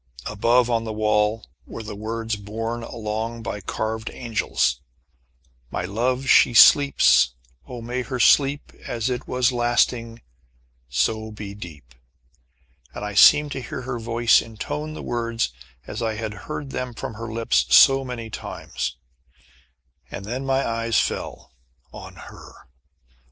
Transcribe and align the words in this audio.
Above, 0.25 0.67
on 0.67 0.83
the 0.83 0.91
wall, 0.91 1.45
were 1.67 1.83
the 1.83 1.93
words 1.95 2.35
borne 2.35 2.81
along 2.81 3.43
by 3.43 3.61
carved 3.61 4.09
angels: 4.09 4.79
"My 5.69 5.83
love 5.85 6.25
she 6.27 6.55
sleeps: 6.55 7.35
Oh, 7.67 7.81
may 7.83 8.01
her 8.01 8.19
sleep 8.19 8.73
As 8.87 9.11
it 9.11 9.27
was 9.27 9.51
lasting, 9.51 10.23
so 10.89 11.29
be 11.29 11.53
deep." 11.53 11.93
And 12.95 13.05
I 13.05 13.13
seemed 13.13 13.51
to 13.51 13.61
hear 13.61 13.81
her 13.83 13.99
voice 13.99 14.41
intone 14.41 14.95
the 14.95 15.03
words 15.03 15.53
as 15.85 16.01
I 16.01 16.15
had 16.15 16.33
heard 16.49 16.71
them 16.71 16.95
from 16.95 17.13
her 17.13 17.31
lips 17.31 17.63
so 17.69 18.03
many 18.03 18.31
times. 18.31 18.95
And 20.09 20.25
then 20.25 20.43
my 20.47 20.67
eyes 20.67 20.99
fell 20.99 21.53
on 21.93 22.15
her! 22.15 22.55